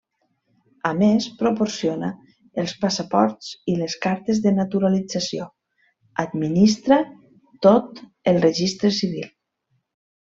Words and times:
A 0.91 0.91
més, 0.99 1.25
proporciona 1.41 2.07
els 2.63 2.73
passaports 2.85 3.51
i 3.73 3.77
les 3.81 3.97
cartes 4.07 4.41
de 4.47 4.55
naturalització; 4.61 5.47
administra 6.27 7.01
tot 7.69 8.03
el 8.33 8.41
Registre 8.49 8.93
Civil. 9.03 9.31